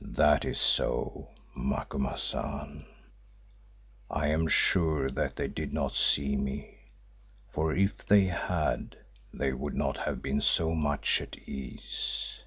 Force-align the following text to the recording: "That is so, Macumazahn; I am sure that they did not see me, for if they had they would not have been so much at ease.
"That 0.00 0.46
is 0.46 0.58
so, 0.58 1.28
Macumazahn; 1.54 2.86
I 4.10 4.28
am 4.28 4.48
sure 4.48 5.10
that 5.10 5.36
they 5.36 5.46
did 5.46 5.74
not 5.74 5.94
see 5.94 6.36
me, 6.38 6.78
for 7.50 7.74
if 7.74 7.98
they 8.06 8.24
had 8.28 8.96
they 9.34 9.52
would 9.52 9.74
not 9.74 9.98
have 9.98 10.22
been 10.22 10.40
so 10.40 10.74
much 10.74 11.20
at 11.20 11.36
ease. 11.36 12.42